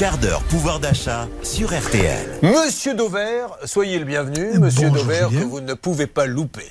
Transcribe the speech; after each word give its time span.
quart 0.00 0.16
d'heure 0.16 0.42
pouvoir 0.44 0.80
d'achat 0.80 1.28
sur 1.42 1.78
RTL. 1.78 2.26
Monsieur 2.40 2.94
Dauvert, 2.94 3.58
soyez 3.66 3.98
le 3.98 4.06
bienvenu. 4.06 4.58
Monsieur 4.58 4.88
Bonjour, 4.88 5.04
Dauvert, 5.04 5.28
Julien. 5.28 5.42
que 5.42 5.46
vous 5.46 5.60
ne 5.60 5.74
pouvez 5.74 6.06
pas 6.06 6.24
louper. 6.24 6.64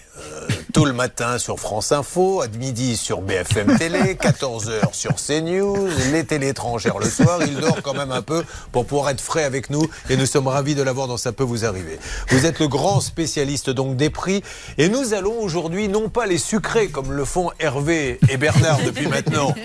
Tôt 0.72 0.86
le 0.86 0.94
matin 0.94 1.40
sur 1.40 1.60
France 1.60 1.92
Info, 1.92 2.42
à 2.42 2.48
midi 2.48 2.96
sur 2.96 3.22
BFM 3.22 3.76
Télé, 3.80 4.14
14h 4.22 4.94
sur 4.94 5.16
CNews, 5.16 5.88
les 6.12 6.24
télés 6.24 6.50
étrangères 6.50 7.00
le 7.00 7.10
soir. 7.10 7.40
Il 7.48 7.58
dort 7.58 7.82
quand 7.82 7.96
même 7.96 8.12
un 8.12 8.22
peu 8.22 8.44
pour 8.72 8.86
pouvoir 8.86 9.10
être 9.10 9.20
frais 9.20 9.44
avec 9.46 9.72
nous 9.72 9.88
et 10.12 10.16
nous 10.16 10.28
sommes 10.28 10.48
ravis 10.48 10.76
de 10.76 10.84
l'avoir 10.84 11.08
dans 11.08 11.18
Ça 11.18 11.32
peut 11.32 11.44
vous 11.44 11.66
arriver. 11.66 11.98
Vous 12.30 12.46
êtes 12.46 12.60
le 12.60 12.68
grand 12.68 13.00
spécialiste 13.02 13.72
donc 13.72 13.96
des 13.98 14.12
prix 14.12 14.44
et 14.78 14.90
nous 14.90 15.16
allons 15.16 15.40
aujourd'hui 15.42 15.88
non 15.88 16.08
pas 16.08 16.28
les 16.28 16.38
sucrer 16.38 16.90
comme 16.90 17.14
le 17.14 17.26
font 17.26 17.50
Hervé 17.60 18.20
et 18.30 18.38
Bernard 18.38 18.80
depuis 18.86 19.08
maintenant 19.08 19.56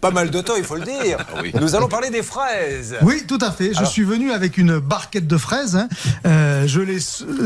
pas 0.00 0.10
mal 0.10 0.30
de 0.30 0.40
temps, 0.40 0.56
il 0.58 0.64
faut 0.64 0.74
le 0.76 0.84
dire. 0.84 1.18
Nous 1.60 1.76
allons 1.76 1.88
parler 1.88 2.10
des 2.10 2.24
fraises. 2.24 2.96
Oui, 3.02 3.22
tout 3.28 3.38
à 3.40 3.52
fait. 3.52 3.72
Je 3.72 3.78
Alors- 3.78 3.90
suis 3.90 4.02
venu 4.04 4.32
avec 4.32 4.58
une 4.58 4.78
barquette 4.80 5.28
de 5.28 5.36
fraises. 5.38 5.76
hein. 5.76 5.88
Euh, 6.26 6.66
je 6.66 6.80
l'ai 6.80 6.98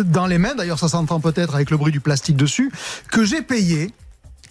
dans 0.04 0.26
les 0.26 0.38
mains. 0.38 0.54
D'ailleurs, 0.54 0.78
ça 0.78 0.88
s'entend 0.88 1.20
peut-être 1.20 1.54
avec 1.54 1.70
le 1.70 1.76
bruit 1.76 1.92
du 1.92 2.00
plastique 2.00 2.36
dessus. 2.36 2.72
Que 3.10 3.24
j'ai 3.24 3.42
payé 3.42 3.92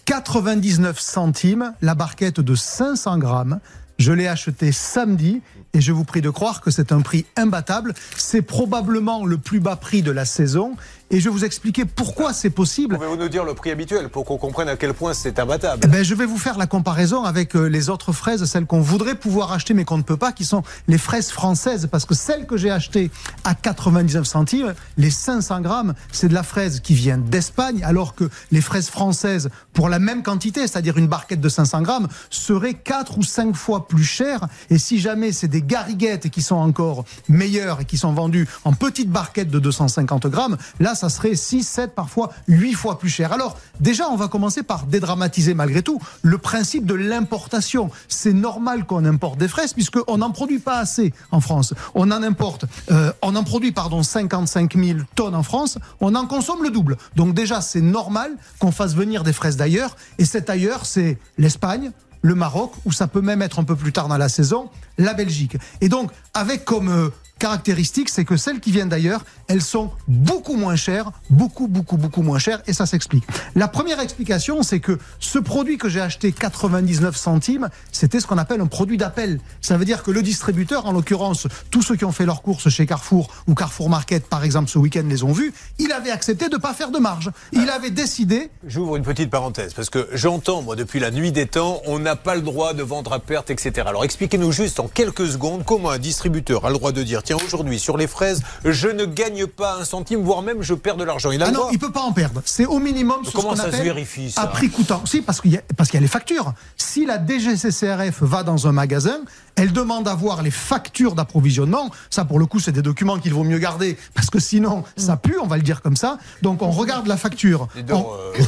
99 0.04 0.98
centimes 0.98 1.74
la 1.82 1.94
barquette 1.94 2.40
de 2.40 2.54
500 2.54 3.18
grammes. 3.18 3.60
Je 3.98 4.12
l'ai 4.12 4.28
acheté 4.28 4.72
samedi 4.72 5.42
et 5.78 5.80
je 5.80 5.92
vous 5.92 6.02
prie 6.02 6.20
de 6.20 6.30
croire 6.30 6.60
que 6.60 6.72
c'est 6.72 6.90
un 6.90 7.02
prix 7.02 7.24
imbattable. 7.36 7.94
C'est 8.16 8.42
probablement 8.42 9.24
le 9.24 9.38
plus 9.38 9.60
bas 9.60 9.76
prix 9.76 10.02
de 10.02 10.10
la 10.10 10.24
saison. 10.24 10.74
Et 11.10 11.20
je 11.20 11.24
vais 11.24 11.30
vous 11.30 11.44
expliquer 11.44 11.86
pourquoi 11.86 12.34
c'est 12.34 12.50
possible. 12.50 12.96
Pouvez-vous 12.96 13.16
nous 13.16 13.30
dire 13.30 13.44
le 13.44 13.54
prix 13.54 13.70
habituel 13.70 14.10
pour 14.10 14.26
qu'on 14.26 14.36
comprenne 14.36 14.68
à 14.68 14.76
quel 14.76 14.92
point 14.92 15.14
c'est 15.14 15.38
imbattable? 15.38 15.80
Eh 15.84 15.86
ben, 15.86 16.04
je 16.04 16.14
vais 16.14 16.26
vous 16.26 16.36
faire 16.36 16.58
la 16.58 16.66
comparaison 16.66 17.24
avec 17.24 17.56
euh, 17.56 17.66
les 17.66 17.88
autres 17.88 18.12
fraises, 18.12 18.44
celles 18.44 18.66
qu'on 18.66 18.82
voudrait 18.82 19.14
pouvoir 19.14 19.52
acheter 19.52 19.72
mais 19.72 19.86
qu'on 19.86 19.96
ne 19.96 20.02
peut 20.02 20.18
pas, 20.18 20.32
qui 20.32 20.44
sont 20.44 20.62
les 20.86 20.98
fraises 20.98 21.30
françaises. 21.30 21.88
Parce 21.90 22.04
que 22.04 22.14
celles 22.14 22.44
que 22.44 22.58
j'ai 22.58 22.70
achetées 22.70 23.10
à 23.44 23.54
99 23.54 24.26
centimes, 24.26 24.74
les 24.98 25.10
500 25.10 25.60
grammes, 25.62 25.94
c'est 26.12 26.28
de 26.28 26.34
la 26.34 26.42
fraise 26.42 26.80
qui 26.80 26.92
vient 26.92 27.16
d'Espagne, 27.16 27.82
alors 27.84 28.14
que 28.14 28.28
les 28.50 28.60
fraises 28.60 28.90
françaises, 28.90 29.48
pour 29.72 29.88
la 29.88 30.00
même 30.00 30.22
quantité, 30.22 30.66
c'est-à-dire 30.66 30.98
une 30.98 31.06
barquette 31.06 31.40
de 31.40 31.48
500 31.48 31.82
grammes, 31.82 32.08
seraient 32.28 32.74
4 32.74 33.16
ou 33.16 33.22
5 33.22 33.56
fois 33.56 33.88
plus 33.88 34.04
chères. 34.04 34.46
Et 34.68 34.76
si 34.76 34.98
jamais 34.98 35.32
c'est 35.32 35.48
des 35.48 35.62
gariguettes 35.68 36.30
qui 36.30 36.42
sont 36.42 36.56
encore 36.56 37.04
meilleures 37.28 37.82
et 37.82 37.84
qui 37.84 37.96
sont 37.96 38.12
vendues 38.12 38.48
en 38.64 38.72
petites 38.72 39.10
barquettes 39.10 39.50
de 39.50 39.58
250 39.60 40.26
grammes, 40.26 40.56
là, 40.80 40.94
ça 40.94 41.10
serait 41.10 41.36
6, 41.36 41.62
7, 41.62 41.94
parfois 41.94 42.32
8 42.48 42.74
fois 42.74 42.98
plus 42.98 43.10
cher. 43.10 43.32
Alors, 43.32 43.56
déjà, 43.78 44.08
on 44.10 44.16
va 44.16 44.28
commencer 44.28 44.62
par 44.62 44.86
dédramatiser 44.86 45.54
malgré 45.54 45.82
tout 45.82 46.00
le 46.22 46.38
principe 46.38 46.86
de 46.86 46.94
l'importation. 46.94 47.90
C'est 48.08 48.32
normal 48.32 48.84
qu'on 48.84 49.04
importe 49.04 49.38
des 49.38 49.48
fraises 49.48 49.74
puisqu'on 49.74 50.18
n'en 50.18 50.30
produit 50.30 50.58
pas 50.58 50.78
assez 50.78 51.12
en 51.30 51.40
France. 51.40 51.74
On 51.94 52.10
en 52.10 52.22
importe, 52.22 52.64
euh, 52.90 53.12
on 53.22 53.36
en 53.36 53.44
produit, 53.44 53.72
pardon, 53.72 54.02
55 54.02 54.74
000 54.74 54.98
tonnes 55.14 55.34
en 55.34 55.42
France, 55.42 55.78
on 56.00 56.14
en 56.14 56.26
consomme 56.26 56.62
le 56.62 56.70
double. 56.70 56.96
Donc 57.14 57.34
déjà, 57.34 57.60
c'est 57.60 57.82
normal 57.82 58.32
qu'on 58.58 58.72
fasse 58.72 58.94
venir 58.94 59.22
des 59.22 59.32
fraises 59.32 59.56
d'ailleurs. 59.56 59.96
Et 60.18 60.24
cet 60.24 60.48
ailleurs, 60.50 60.86
c'est 60.86 61.18
l'Espagne, 61.36 61.92
le 62.22 62.34
Maroc, 62.34 62.72
ou 62.84 62.92
ça 62.92 63.06
peut 63.06 63.20
même 63.20 63.42
être 63.42 63.58
un 63.58 63.64
peu 63.64 63.76
plus 63.76 63.92
tard 63.92 64.08
dans 64.08 64.18
la 64.18 64.28
saison, 64.28 64.70
la 64.96 65.14
Belgique. 65.14 65.56
Et 65.80 65.88
donc, 65.88 66.10
avec 66.34 66.64
comme 66.64 66.88
euh, 66.88 67.08
caractéristique, 67.38 68.08
c'est 68.08 68.24
que 68.24 68.36
celles 68.36 68.60
qui 68.60 68.70
viennent 68.70 68.88
d'ailleurs, 68.88 69.24
elles 69.46 69.62
sont 69.62 69.90
beaucoup 70.06 70.56
moins 70.56 70.76
chères, 70.76 71.10
beaucoup, 71.30 71.68
beaucoup, 71.68 71.96
beaucoup 71.96 72.22
moins 72.22 72.38
chères, 72.38 72.62
et 72.66 72.72
ça 72.72 72.86
s'explique. 72.86 73.24
La 73.54 73.68
première 73.68 74.00
explication, 74.00 74.62
c'est 74.62 74.80
que 74.80 74.98
ce 75.20 75.38
produit 75.38 75.78
que 75.78 75.88
j'ai 75.88 76.00
acheté 76.00 76.32
99 76.32 77.16
centimes, 77.16 77.68
c'était 77.92 78.20
ce 78.20 78.26
qu'on 78.26 78.38
appelle 78.38 78.60
un 78.60 78.66
produit 78.66 78.96
d'appel. 78.96 79.40
Ça 79.60 79.76
veut 79.76 79.84
dire 79.84 80.02
que 80.02 80.10
le 80.10 80.22
distributeur, 80.22 80.86
en 80.86 80.92
l'occurrence, 80.92 81.46
tous 81.70 81.82
ceux 81.82 81.96
qui 81.96 82.04
ont 82.04 82.12
fait 82.12 82.26
leurs 82.26 82.42
courses 82.42 82.68
chez 82.68 82.86
Carrefour 82.86 83.28
ou 83.46 83.54
Carrefour 83.54 83.88
Market, 83.88 84.26
par 84.26 84.44
exemple, 84.44 84.68
ce 84.68 84.78
week-end, 84.78 85.04
les 85.08 85.22
ont 85.22 85.32
vus, 85.32 85.52
il 85.78 85.92
avait 85.92 86.10
accepté 86.10 86.48
de 86.48 86.56
ne 86.56 86.60
pas 86.60 86.74
faire 86.74 86.90
de 86.90 86.98
marge. 86.98 87.30
Il 87.52 87.70
avait 87.70 87.90
décidé 87.90 88.50
J'ouvre 88.66 88.96
une 88.96 89.02
petite 89.02 89.30
parenthèse 89.30 89.74
parce 89.74 89.90
que 89.90 90.08
j'entends, 90.12 90.62
moi, 90.62 90.76
depuis 90.76 91.00
la 91.00 91.10
nuit 91.10 91.32
des 91.32 91.46
temps, 91.46 91.80
on 91.86 91.98
n'a 91.98 92.16
pas 92.16 92.34
le 92.34 92.42
droit 92.42 92.74
de 92.74 92.82
vendre 92.82 93.12
à 93.12 93.20
perte, 93.20 93.50
etc. 93.50 93.86
Alors 93.86 94.04
expliquez-nous 94.04 94.52
juste 94.52 94.80
en 94.80 94.88
quelques 94.88 95.26
secondes 95.26 95.64
comment 95.64 95.90
un 95.90 95.98
distributeur 95.98 96.64
a 96.64 96.68
le 96.68 96.74
droit 96.74 96.92
de 96.92 97.02
dire 97.02 97.22
tiens, 97.28 97.36
aujourd'hui, 97.44 97.78
sur 97.78 97.96
les 97.98 98.06
fraises, 98.06 98.42
je 98.64 98.88
ne 98.88 99.04
gagne 99.04 99.46
pas 99.46 99.76
un 99.80 99.84
centime, 99.84 100.20
voire 100.22 100.40
même 100.40 100.62
je 100.62 100.72
perds 100.74 100.96
de 100.96 101.04
l'argent. 101.04 101.30
Il 101.30 101.42
a 101.42 101.46
Ah 101.48 101.50
non, 101.50 101.68
il 101.72 101.78
peut 101.78 101.92
pas 101.92 102.00
en 102.00 102.12
perdre. 102.12 102.40
C'est 102.46 102.64
au 102.66 102.78
minimum 102.78 103.22
sur 103.24 103.32
comment 103.34 103.50
ce 103.50 103.56
qu'on 103.56 103.56
ça 103.56 103.62
se 103.64 103.68
appelle 103.76 103.84
vérifie, 103.84 104.30
ça 104.30 104.42
à 104.42 104.46
prix 104.46 104.70
coûtant. 104.70 105.02
Si, 105.04 105.20
parce 105.20 105.40
qu'il 105.42 105.52
y, 105.52 105.56
a- 105.58 105.62
parce 105.76 105.90
qu'il 105.90 105.98
y 105.98 106.02
a 106.02 106.02
les 106.02 106.08
factures. 106.08 106.54
Si 106.78 107.04
la 107.04 107.18
DGCCRF 107.18 108.22
va 108.22 108.42
dans 108.44 108.66
un 108.66 108.72
magasin, 108.72 109.18
elle 109.56 109.72
demande 109.72 110.08
à 110.08 110.14
voir 110.14 110.42
les 110.42 110.50
factures 110.50 111.14
d'approvisionnement. 111.14 111.90
Ça, 112.10 112.24
pour 112.24 112.38
le 112.38 112.46
coup, 112.46 112.60
c'est 112.60 112.72
des 112.72 112.80
documents 112.82 113.18
qu'il 113.18 113.34
vaut 113.34 113.44
mieux 113.44 113.58
garder 113.58 113.98
parce 114.14 114.30
que 114.30 114.38
sinon, 114.38 114.84
ça 114.96 115.16
pue, 115.16 115.36
on 115.42 115.46
va 115.46 115.56
le 115.56 115.62
dire 115.62 115.82
comme 115.82 115.96
ça. 115.96 116.18
Donc, 116.42 116.62
on 116.62 116.70
regarde 116.70 117.06
la 117.08 117.16
facture. 117.16 117.68
On- 117.90 118.06
euh, 118.12 118.42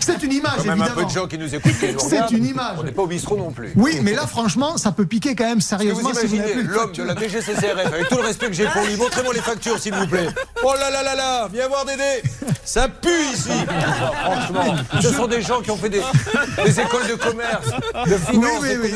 C'est 0.00 0.22
une 0.24 0.32
image, 0.32 0.64
même 0.64 0.70
un 0.70 0.84
évidemment. 0.86 0.94
peu 0.94 1.04
de 1.04 1.10
gens 1.10 1.26
qui 1.26 1.38
nous 1.38 1.54
écoutent. 1.54 1.72
C'est 1.98 2.30
une 2.32 2.46
image. 2.46 2.76
On 2.78 2.82
n'est 2.82 2.92
pas 2.92 3.02
au 3.02 3.06
bistrot 3.06 3.36
non 3.36 3.50
plus. 3.50 3.72
Oui, 3.76 3.98
mais 4.02 4.14
là, 4.14 4.26
franchement, 4.26 4.76
ça 4.76 4.90
peut 4.92 5.06
piquer 5.06 5.34
quand 5.34 5.44
même 5.44 5.60
sérieusement 5.60 6.10
vous 6.10 6.18
si 6.20 6.26
vous 6.26 6.36
n'avez 6.36 6.50
imaginez 6.52 6.68
l'homme 6.68 6.92
de 6.92 7.02
la 7.02 7.14
DGCCRF, 7.14 7.75
avec 7.84 8.08
tout 8.08 8.16
le 8.16 8.22
respect 8.22 8.46
que 8.46 8.52
j'ai 8.52 8.66
pour 8.66 8.82
lui, 8.84 8.96
montrez-moi 8.96 9.34
les 9.34 9.40
factures 9.40 9.78
s'il 9.78 9.94
vous 9.94 10.06
plaît. 10.06 10.28
Oh 10.64 10.72
là 10.78 10.90
là 10.90 11.02
là 11.02 11.14
là, 11.14 11.48
viens 11.52 11.68
voir 11.68 11.84
Dédé, 11.84 12.22
ça 12.64 12.88
pue 12.88 13.08
ici. 13.34 13.50
Franchement, 14.24 14.74
ce 15.00 15.12
sont 15.12 15.26
des 15.26 15.42
gens 15.42 15.60
qui 15.60 15.70
ont 15.70 15.76
fait 15.76 15.88
des, 15.88 16.02
des 16.64 16.80
écoles 16.80 17.06
de 17.08 17.14
commerce, 17.14 17.66
de 18.06 18.16
Oui, 18.36 18.48
oui, 18.62 18.68
oui. 18.82 18.90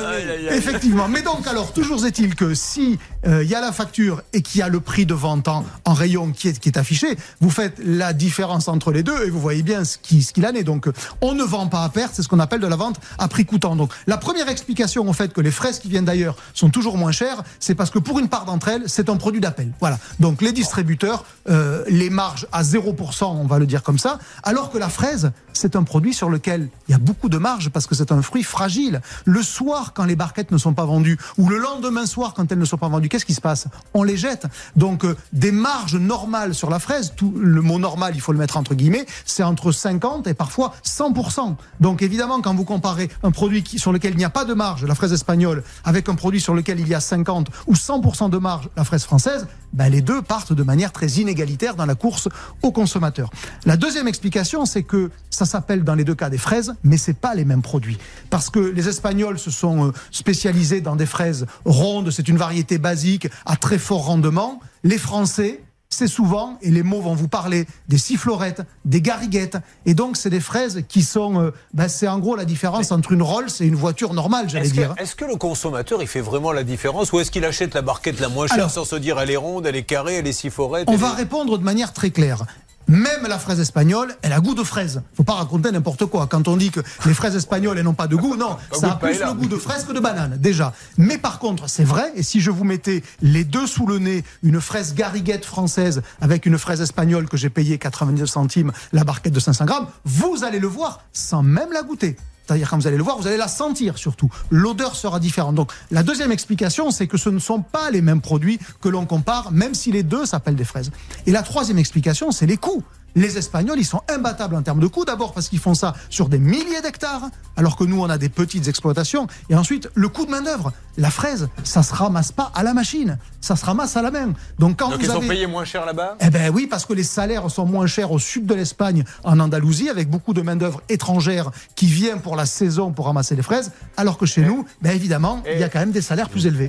Effectivement. 0.50 1.08
Mais 1.08 1.22
donc, 1.22 1.46
alors, 1.46 1.72
toujours 1.72 2.04
est-il 2.06 2.34
que 2.34 2.54
si 2.54 2.98
euh, 3.26 3.42
il 3.44 3.50
y 3.50 3.54
a 3.54 3.60
la 3.60 3.72
facture 3.72 4.22
et 4.32 4.42
qu'il 4.42 4.60
y 4.60 4.62
a 4.62 4.68
le 4.68 4.80
prix 4.80 5.06
de 5.06 5.14
vente 5.14 5.46
en, 5.48 5.64
en 5.84 5.94
rayon 5.94 6.32
qui 6.32 6.48
est, 6.48 6.58
qui 6.58 6.68
est 6.68 6.78
affiché, 6.78 7.16
vous 7.40 7.50
faites 7.50 7.74
la 7.84 8.12
différence 8.12 8.68
entre 8.68 8.92
les 8.92 9.02
deux 9.02 9.24
et 9.26 9.30
vous 9.30 9.40
voyez 9.40 9.62
bien 9.62 9.84
ce 9.84 9.98
qui- 9.98 10.22
ce 10.22 10.32
qu'il 10.32 10.46
en 10.46 10.50
est. 10.54 10.64
Donc, 10.64 10.86
euh, 10.88 10.92
on 11.20 11.34
ne 11.34 11.44
vend 11.44 11.66
pas 11.68 11.84
à 11.84 11.88
perte, 11.88 12.12
c'est 12.14 12.22
ce 12.22 12.28
qu'on 12.28 12.40
appelle 12.40 12.60
de 12.60 12.66
la 12.66 12.76
vente 12.76 12.96
à 13.18 13.28
prix 13.28 13.44
coûtant. 13.44 13.76
Donc, 13.76 13.92
la 14.06 14.16
première 14.16 14.48
explication 14.48 15.08
au 15.08 15.12
fait 15.12 15.32
que 15.32 15.40
les 15.40 15.50
fraises 15.50 15.78
qui 15.78 15.88
viennent 15.88 16.04
d'ailleurs 16.04 16.36
sont 16.54 16.70
toujours 16.70 16.96
moins 16.96 17.12
chères, 17.12 17.42
c'est 17.58 17.74
parce 17.74 17.90
que 17.90 17.98
pour 17.98 18.18
une 18.18 18.28
part 18.28 18.44
d'entre 18.44 18.68
elles, 18.68 18.69
c'est 18.86 19.08
un 19.08 19.16
produit 19.16 19.40
d'appel. 19.40 19.72
Voilà. 19.80 19.98
Donc, 20.18 20.42
les 20.42 20.52
distributeurs, 20.52 21.24
euh, 21.48 21.84
les 21.88 22.10
marges 22.10 22.46
à 22.52 22.62
0%, 22.62 23.24
on 23.24 23.46
va 23.46 23.58
le 23.58 23.66
dire 23.66 23.82
comme 23.82 23.98
ça, 23.98 24.18
alors 24.42 24.70
que 24.70 24.78
la 24.78 24.88
fraise, 24.88 25.32
c'est 25.52 25.76
un 25.76 25.82
produit 25.82 26.14
sur 26.14 26.30
lequel 26.30 26.68
il 26.88 26.92
y 26.92 26.94
a 26.94 26.98
beaucoup 26.98 27.28
de 27.28 27.38
marge 27.38 27.70
parce 27.70 27.86
que 27.86 27.94
c'est 27.94 28.12
un 28.12 28.22
fruit 28.22 28.42
fragile. 28.42 29.00
Le 29.24 29.42
soir, 29.42 29.92
quand 29.94 30.04
les 30.04 30.16
barquettes 30.16 30.50
ne 30.50 30.58
sont 30.58 30.74
pas 30.74 30.84
vendues, 30.84 31.18
ou 31.38 31.48
le 31.48 31.58
lendemain 31.58 32.06
soir, 32.06 32.34
quand 32.34 32.50
elles 32.50 32.58
ne 32.58 32.64
sont 32.64 32.78
pas 32.78 32.88
vendues, 32.88 33.08
qu'est-ce 33.08 33.24
qui 33.24 33.34
se 33.34 33.40
passe? 33.40 33.66
On 33.94 34.02
les 34.02 34.16
jette. 34.16 34.46
Donc, 34.76 35.04
euh, 35.04 35.16
des 35.32 35.52
marges 35.52 35.96
normales 35.96 36.54
sur 36.54 36.70
la 36.70 36.78
fraise, 36.78 37.12
le 37.36 37.62
mot 37.62 37.78
normal, 37.78 38.12
il 38.14 38.20
faut 38.20 38.32
le 38.32 38.38
mettre 38.38 38.56
entre 38.56 38.74
guillemets, 38.74 39.06
c'est 39.24 39.42
entre 39.42 39.72
50 39.72 40.26
et 40.26 40.34
parfois 40.34 40.74
100%. 40.84 41.56
Donc, 41.80 42.02
évidemment, 42.02 42.40
quand 42.40 42.54
vous 42.54 42.64
comparez 42.64 43.10
un 43.22 43.30
produit 43.30 43.64
sur 43.76 43.92
lequel 43.92 44.12
il 44.12 44.18
n'y 44.18 44.24
a 44.24 44.30
pas 44.30 44.44
de 44.44 44.54
marge, 44.54 44.84
la 44.84 44.94
fraise 44.94 45.12
espagnole, 45.12 45.62
avec 45.84 46.08
un 46.08 46.14
produit 46.14 46.40
sur 46.40 46.54
lequel 46.54 46.80
il 46.80 46.88
y 46.88 46.94
a 46.94 47.00
50 47.00 47.48
ou 47.66 47.74
100% 47.74 48.30
de 48.30 48.38
marge, 48.38 48.59
la 48.76 48.84
fraise 48.84 49.04
française, 49.04 49.46
ben, 49.72 49.88
les 49.88 50.02
deux 50.02 50.22
partent 50.22 50.52
de 50.52 50.62
manière 50.62 50.92
très 50.92 51.06
inégalitaire 51.08 51.76
dans 51.76 51.86
la 51.86 51.94
course 51.94 52.28
au 52.62 52.72
consommateur. 52.72 53.30
La 53.66 53.76
deuxième 53.76 54.08
explication, 54.08 54.66
c'est 54.66 54.82
que 54.82 55.10
ça 55.30 55.46
s'appelle 55.46 55.84
dans 55.84 55.94
les 55.94 56.04
deux 56.04 56.14
cas 56.14 56.30
des 56.30 56.38
fraises, 56.38 56.74
mais 56.82 56.96
c'est 56.96 57.14
pas 57.14 57.34
les 57.34 57.44
mêmes 57.44 57.62
produits. 57.62 57.98
Parce 58.30 58.50
que 58.50 58.58
les 58.58 58.88
Espagnols 58.88 59.38
se 59.38 59.50
sont 59.50 59.88
euh, 59.88 59.92
spécialisés 60.10 60.80
dans 60.80 60.96
des 60.96 61.06
fraises 61.06 61.46
rondes, 61.64 62.10
c'est 62.10 62.28
une 62.28 62.36
variété 62.36 62.78
basique 62.78 63.28
à 63.46 63.56
très 63.56 63.78
fort 63.78 64.06
rendement. 64.06 64.60
Les 64.82 64.98
Français, 64.98 65.60
c'est 65.92 66.06
souvent, 66.06 66.56
et 66.62 66.70
les 66.70 66.84
mots 66.84 67.00
vont 67.00 67.14
vous 67.16 67.26
parler, 67.28 67.66
des 67.88 67.98
sifflorettes, 67.98 68.62
des 68.84 69.02
gariguettes. 69.02 69.58
Et 69.86 69.94
donc, 69.94 70.16
c'est 70.16 70.30
des 70.30 70.38
fraises 70.40 70.84
qui 70.88 71.02
sont, 71.02 71.40
euh, 71.42 71.50
ben, 71.74 71.88
c'est 71.88 72.06
en 72.06 72.20
gros 72.20 72.36
la 72.36 72.44
différence 72.44 72.92
entre 72.92 73.10
une 73.12 73.22
Rolls 73.22 73.48
et 73.58 73.66
une 73.66 73.74
voiture 73.74 74.14
normale, 74.14 74.48
j'allais 74.48 74.66
Est-ce 74.66 74.72
dire. 74.72 74.94
que, 74.94 75.02
est-ce 75.02 75.16
que 75.16 75.24
le 75.24 75.34
consommateur, 75.36 76.00
il 76.00 76.06
fait 76.08 76.20
vraiment 76.20 76.52
la 76.52 76.62
différence 76.62 77.12
ou 77.12 77.18
est-ce 77.18 77.32
qu'il 77.32 77.44
achète 77.44 77.74
la 77.74 77.82
barquette 77.82 78.20
la 78.20 78.28
moins 78.28 78.46
chère 78.46 78.54
Alors- 78.56 78.70
sans 78.70 78.84
se 78.84 78.96
dire 78.96 79.18
elle 79.18 79.30
est 79.32 79.36
ronde, 79.36 79.66
elle 79.66 79.76
est 79.76 79.82
carrée, 79.82 80.14
elle 80.14 80.26
est 80.28 80.32
siforette 80.32 80.88
On 80.88 80.92
elle 80.92 80.98
va 80.98 81.10
répondre 81.12 81.58
de 81.58 81.64
manière 81.64 81.92
très 81.92 82.10
claire. 82.10 82.44
Même 82.90 83.24
la 83.28 83.38
fraise 83.38 83.60
espagnole, 83.60 84.16
elle 84.20 84.32
a 84.32 84.40
goût 84.40 84.56
de 84.56 84.64
fraise. 84.64 85.00
Faut 85.14 85.22
pas 85.22 85.34
raconter 85.34 85.70
n'importe 85.70 86.06
quoi. 86.06 86.26
Quand 86.26 86.48
on 86.48 86.56
dit 86.56 86.72
que 86.72 86.80
les 87.06 87.14
fraises 87.14 87.36
espagnoles, 87.36 87.78
elles 87.78 87.84
n'ont 87.84 87.94
pas 87.94 88.08
de 88.08 88.16
goût, 88.16 88.34
non, 88.34 88.56
ça 88.72 88.90
a 88.90 88.96
plus 88.96 89.20
le 89.20 89.32
goût 89.32 89.46
de 89.46 89.56
fraise 89.56 89.84
que 89.84 89.92
de 89.92 90.00
banane, 90.00 90.38
déjà. 90.38 90.74
Mais 90.98 91.16
par 91.16 91.38
contre, 91.38 91.70
c'est 91.70 91.84
vrai, 91.84 92.10
et 92.16 92.24
si 92.24 92.40
je 92.40 92.50
vous 92.50 92.64
mettais 92.64 93.04
les 93.22 93.44
deux 93.44 93.68
sous 93.68 93.86
le 93.86 94.00
nez, 94.00 94.24
une 94.42 94.60
fraise 94.60 94.96
gariguette 94.96 95.44
française 95.44 96.02
avec 96.20 96.46
une 96.46 96.58
fraise 96.58 96.80
espagnole 96.80 97.28
que 97.28 97.36
j'ai 97.36 97.48
payée 97.48 97.78
99 97.78 98.28
centimes, 98.28 98.72
la 98.92 99.04
barquette 99.04 99.34
de 99.34 99.40
500 99.40 99.66
grammes, 99.66 99.86
vous 100.04 100.42
allez 100.42 100.58
le 100.58 100.66
voir 100.66 101.04
sans 101.12 101.44
même 101.44 101.72
la 101.72 101.84
goûter. 101.84 102.16
C'est-à-dire 102.50 102.68
quand 102.68 102.78
vous 102.78 102.88
allez 102.88 102.96
le 102.96 103.04
voir, 103.04 103.16
vous 103.16 103.28
allez 103.28 103.36
la 103.36 103.46
sentir 103.46 103.96
surtout. 103.96 104.28
L'odeur 104.50 104.96
sera 104.96 105.20
différente. 105.20 105.54
Donc 105.54 105.70
la 105.92 106.02
deuxième 106.02 106.32
explication, 106.32 106.90
c'est 106.90 107.06
que 107.06 107.16
ce 107.16 107.28
ne 107.28 107.38
sont 107.38 107.62
pas 107.62 107.92
les 107.92 108.02
mêmes 108.02 108.20
produits 108.20 108.58
que 108.80 108.88
l'on 108.88 109.06
compare, 109.06 109.52
même 109.52 109.72
si 109.72 109.92
les 109.92 110.02
deux 110.02 110.26
s'appellent 110.26 110.56
des 110.56 110.64
fraises. 110.64 110.90
Et 111.26 111.30
la 111.30 111.44
troisième 111.44 111.78
explication, 111.78 112.32
c'est 112.32 112.46
les 112.46 112.56
coûts. 112.56 112.82
Les 113.14 113.38
Espagnols, 113.38 113.78
ils 113.78 113.84
sont 113.84 114.02
imbattables 114.08 114.54
en 114.54 114.62
termes 114.62 114.80
de 114.80 114.86
coûts. 114.86 115.04
D'abord 115.04 115.32
parce 115.32 115.48
qu'ils 115.48 115.58
font 115.58 115.74
ça 115.74 115.94
sur 116.08 116.28
des 116.28 116.38
milliers 116.38 116.80
d'hectares, 116.82 117.22
alors 117.56 117.76
que 117.76 117.84
nous, 117.84 118.00
on 118.00 118.08
a 118.10 118.18
des 118.18 118.28
petites 118.28 118.68
exploitations. 118.68 119.26
Et 119.48 119.54
ensuite, 119.54 119.88
le 119.94 120.08
coût 120.08 120.26
de 120.26 120.30
main-d'œuvre. 120.30 120.72
La 120.96 121.10
fraise, 121.10 121.48
ça 121.64 121.82
se 121.82 121.94
ramasse 121.94 122.30
pas 122.32 122.50
à 122.54 122.62
la 122.62 122.74
machine, 122.74 123.16
ça 123.40 123.56
se 123.56 123.64
ramasse 123.64 123.96
à 123.96 124.02
la 124.02 124.10
main. 124.10 124.34
Donc 124.58 124.78
quand 124.78 124.90
Donc 124.90 124.98
vous 124.98 125.06
ils 125.06 125.10
avez... 125.10 125.24
ont 125.24 125.28
payé 125.28 125.46
moins 125.46 125.64
cher 125.64 125.86
là-bas? 125.86 126.16
Eh 126.20 126.28
ben 126.28 126.52
oui, 126.52 126.66
parce 126.66 126.84
que 126.84 126.92
les 126.92 127.04
salaires 127.04 127.48
sont 127.50 127.64
moins 127.64 127.86
chers 127.86 128.10
au 128.12 128.18
sud 128.18 128.44
de 128.44 128.54
l'Espagne, 128.54 129.04
en 129.24 129.38
Andalousie, 129.40 129.88
avec 129.88 130.10
beaucoup 130.10 130.34
de 130.34 130.42
main-d'œuvre 130.42 130.82
étrangère 130.90 131.52
qui 131.74 131.86
vient 131.86 132.18
pour 132.18 132.36
la 132.36 132.44
saison 132.44 132.90
pour 132.92 133.06
ramasser 133.06 133.34
les 133.34 133.42
fraises, 133.42 133.70
alors 133.96 134.18
que 134.18 134.26
chez 134.26 134.42
nous, 134.42 134.66
ben 134.82 134.90
évidemment, 134.90 135.42
il 135.50 135.58
y 135.58 135.64
a 135.64 135.70
quand 135.70 135.78
même 135.78 135.92
des 135.92 136.02
salaires 136.02 136.28
plus 136.28 136.46
élevés. 136.46 136.68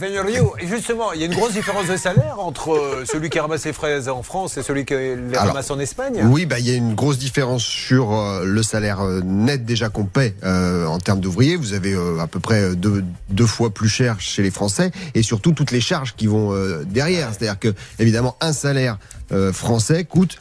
Señor 0.00 0.24
Rio. 0.24 0.54
Et 0.58 0.66
justement, 0.66 1.12
il 1.12 1.20
y 1.20 1.24
a 1.24 1.26
une 1.26 1.34
grosse 1.34 1.52
différence 1.52 1.88
de 1.88 1.96
salaire 1.96 2.38
entre 2.38 2.72
euh, 2.72 3.04
celui 3.04 3.28
qui 3.28 3.40
ramasse 3.40 3.64
les 3.64 3.72
fraises 3.74 4.08
en 4.08 4.22
France 4.22 4.56
et 4.56 4.62
celui 4.62 4.86
qui 4.86 4.94
les 4.96 5.36
Alors, 5.36 5.48
ramasse 5.48 5.70
en 5.70 5.78
Espagne? 5.78 6.22
Oui, 6.24 6.46
bah, 6.46 6.58
il 6.58 6.66
y 6.66 6.70
a 6.70 6.74
une 6.74 6.94
grosse 6.94 7.18
différence 7.18 7.62
sur 7.62 8.12
euh, 8.12 8.44
le 8.44 8.62
salaire 8.62 9.00
euh, 9.00 9.20
net 9.22 9.64
déjà 9.64 9.88
qu'on 9.88 10.04
paie 10.04 10.34
euh, 10.44 10.86
en 10.86 10.98
termes 10.98 11.20
d'ouvriers. 11.20 11.56
Vous 11.56 11.72
avez 11.72 11.94
euh, 11.94 12.18
à 12.20 12.26
peu 12.26 12.40
près 12.40 12.74
deux, 12.74 13.04
deux 13.30 13.46
fois 13.46 13.70
plus 13.70 13.88
cher 13.88 14.20
chez 14.20 14.42
les 14.42 14.50
Français 14.50 14.90
et 15.14 15.22
surtout 15.22 15.52
toutes 15.52 15.70
les 15.70 15.80
charges 15.80 16.14
qui 16.16 16.26
vont 16.26 16.54
derrière. 16.86 17.28
C'est-à-dire 17.30 17.58
que 17.58 17.74
évidemment 17.98 18.36
un 18.40 18.52
salaire 18.52 18.98
français 19.52 20.04
coûte 20.04 20.38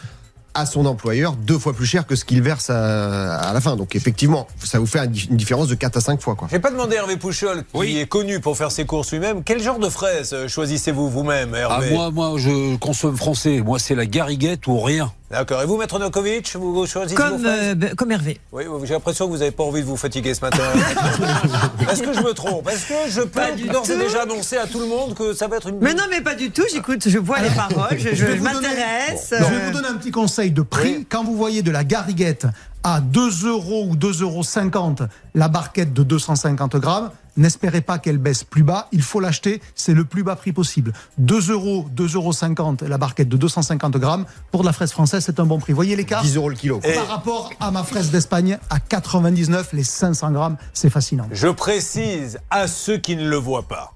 à 0.56 0.66
son 0.66 0.86
employeur 0.86 1.34
deux 1.34 1.60
fois 1.60 1.74
plus 1.74 1.86
cher 1.86 2.07
que 2.07 2.16
ce 2.16 2.25
qu'il 2.25 2.42
verse 2.42 2.69
à, 2.69 3.36
à 3.38 3.54
la 3.54 3.62
fin. 3.62 3.75
Donc 3.75 3.96
effectivement, 3.96 4.48
ça 4.63 4.80
vous 4.80 4.86
fait 4.88 5.00
un- 5.00 5.06
une 5.06 5.38
différence 5.38 5.68
de 5.68 5.75
4 5.75 5.98
à 5.98 6.02
5 6.02 6.22
fois. 6.22 6.36
Quoi. 6.36 6.48
J'ai 6.52 6.60
pas 6.60 6.72
demandé 6.72 6.96
à 6.96 7.00
Hervé 7.02 7.18
Pouchol, 7.18 7.60
qui 7.72 7.78
Oui. 7.78 7.98
est 7.98 8.07
connu 8.07 8.40
pour 8.40 8.57
faire 8.57 8.72
ses 8.72 8.86
courses 8.86 9.12
lui-même, 9.12 9.44
quel 9.44 9.62
genre 9.62 9.80
de 9.80 9.90
fraises 9.90 10.34
euh, 10.34 10.48
choisissez-vous 10.48 11.10
vous-même, 11.10 11.52
Ah, 11.54 11.60
Hervé 11.60 11.92
moi, 11.92 12.10
moi, 12.12 12.34
je 12.38 12.75
consomme 12.78 13.18
français. 13.18 13.62
Moi, 13.62 13.78
c'est 13.80 13.96
la 13.96 14.06
gariguette 14.06 14.66
ou 14.68 14.80
rien. 14.80 15.12
D'accord. 15.35 15.61
Et 15.61 15.65
vous, 15.65 15.75
Maître 15.75 15.99
Nokovic, 15.99 16.55
vous 16.55 16.87
choisissez 16.87 17.13
Comme, 17.15 17.45
euh, 17.45 17.75
comme 17.97 18.09
Hervé. 18.09 18.39
Oui, 18.53 18.63
j'ai 18.85 18.93
l'impression 18.93 19.25
que 19.25 19.31
vous 19.31 19.39
n'avez 19.39 19.51
pas 19.51 19.63
envie 19.63 19.81
de 19.81 19.85
vous 19.85 19.97
fatiguer 19.97 20.33
ce 20.33 20.39
matin. 20.39 20.63
Est-ce 21.91 22.01
que 22.03 22.13
je 22.13 22.21
me 22.21 22.31
trompe? 22.33 22.69
Est-ce 22.69 22.87
que 22.87 23.11
je 23.11 23.21
Pas 23.21 23.47
peux 23.51 23.57
du 23.57 23.67
d'ores 23.67 23.83
et 23.89 23.93
tout. 23.95 23.99
déjà 23.99 24.21
annoncer 24.21 24.55
à 24.55 24.65
tout 24.65 24.79
le 24.79 24.85
monde 24.85 25.13
que 25.13 25.33
ça 25.33 25.47
va 25.49 25.57
être 25.57 25.67
une... 25.67 25.79
Mais 25.81 25.93
non, 25.93 26.03
mais 26.09 26.21
pas 26.21 26.35
du 26.35 26.51
tout. 26.51 26.63
J'écoute, 26.71 27.09
je 27.09 27.17
vois 27.19 27.39
les 27.41 27.49
paroles, 27.49 27.97
je, 27.99 28.25
donner- 28.25 28.39
m'intéresse. 28.39 29.33
Je 29.37 29.43
vais 29.43 29.65
vous 29.65 29.71
donner 29.73 29.89
un 29.89 29.95
petit 29.95 30.11
conseil 30.11 30.51
de 30.51 30.61
prix. 30.61 30.95
Oui. 30.99 31.07
Quand 31.09 31.25
vous 31.25 31.35
voyez 31.35 31.61
de 31.63 31.71
la 31.71 31.83
gariguette 31.83 32.45
à 32.85 33.01
2 33.01 33.47
euros 33.47 33.87
ou 33.89 33.95
2,50 33.95 34.21
euros 34.21 35.09
la 35.33 35.47
barquette 35.47 35.91
de 35.91 36.03
250 36.03 36.75
grammes, 36.75 37.09
n'espérez 37.35 37.81
pas 37.81 37.97
qu'elle 37.97 38.19
baisse 38.19 38.43
plus 38.43 38.61
bas. 38.61 38.87
Il 38.91 39.01
faut 39.01 39.19
l'acheter, 39.19 39.59
c'est 39.73 39.95
le 39.95 40.05
plus 40.05 40.21
bas 40.21 40.35
prix 40.35 40.53
possible. 40.53 40.93
2 41.17 41.49
euros, 41.51 41.87
2,50 41.95 42.55
euros 42.59 42.75
la 42.87 42.99
barquette 42.99 43.27
de 43.27 43.37
250 43.37 43.97
grammes. 43.97 44.25
Pour 44.51 44.61
de 44.61 44.67
la 44.67 44.71
fraise 44.71 44.91
française, 44.91 45.23
c'est 45.25 45.39
un 45.39 45.45
bon 45.47 45.57
prix. 45.57 45.73
Voyez 45.73 45.95
l'écart 45.95 46.21
10 46.21 46.35
euros 46.37 46.49
le 46.49 46.55
kilo. 46.55 46.79
Et- 46.83 46.93
par 46.93 47.07
rapport 47.07 47.49
à 47.59 47.71
ma 47.71 47.83
fraise 47.83 48.11
d'Espagne 48.11 48.59
à 48.69 48.79
99, 48.79 49.73
les 49.73 49.83
500 49.83 50.31
grammes, 50.31 50.57
c'est 50.71 50.91
fascinant. 50.91 51.27
Je 51.31 51.47
précise 51.47 52.37
à 52.51 52.67
ceux 52.67 52.97
qui 52.97 53.15
ne 53.15 53.27
le 53.27 53.37
voient 53.37 53.67
pas. 53.67 53.94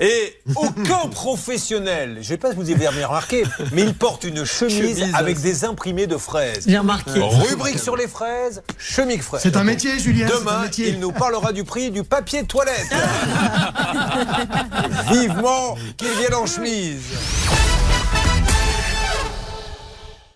Et 0.00 0.36
aucun 0.56 1.08
professionnel, 1.08 2.14
je 2.14 2.18
ne 2.18 2.22
sais 2.24 2.36
pas 2.36 2.50
si 2.50 2.56
vous 2.56 2.68
avez 2.70 2.88
remarqué, 2.88 3.44
mais 3.72 3.82
il 3.82 3.94
porte 3.94 4.24
une 4.24 4.44
chemise, 4.44 4.98
Chemise. 4.98 5.14
avec 5.14 5.40
des 5.40 5.64
imprimés 5.64 6.08
de 6.08 6.16
fraises. 6.16 6.64
J'ai 6.66 6.78
remarqué. 6.78 7.12
Rubrique 7.20 7.78
sur 7.78 7.96
les 7.96 8.08
fraises, 8.08 8.62
chemique 8.76 9.22
fraise. 9.22 9.40
C'est 9.42 9.56
un 9.56 9.62
métier, 9.62 9.96
Julien. 10.00 10.26
Demain, 10.26 10.62
métier. 10.62 10.88
il 10.88 10.98
nous 10.98 11.12
parlera 11.12 11.52
du 11.52 11.62
prix 11.62 11.92
du 11.92 12.02
papier 12.02 12.42
de 12.42 12.48
toilette. 12.48 12.90
Vivement 15.12 15.76
qu'il 15.96 16.08
vienne 16.18 16.34
en 16.34 16.46
chemise. 16.46 17.02